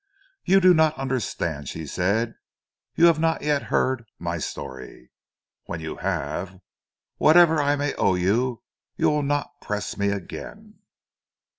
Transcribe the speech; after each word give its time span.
"You 0.43 0.59
do 0.61 0.73
not 0.73 0.97
understand," 0.97 1.69
she 1.69 1.85
said, 1.85 2.33
"you 2.95 3.05
have 3.05 3.19
not 3.19 3.43
yet 3.43 3.61
heard 3.69 4.03
my 4.17 4.39
story. 4.39 5.11
When 5.65 5.79
you 5.79 5.97
have, 5.97 6.59
whatever 7.17 7.61
I 7.61 7.75
may 7.75 7.93
owe 7.93 8.15
you, 8.15 8.63
you 8.95 9.11
will 9.11 9.21
not 9.21 9.61
press 9.61 9.97
me 9.97 10.09
again." 10.09 10.79